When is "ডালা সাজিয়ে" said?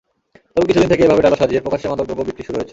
1.25-1.63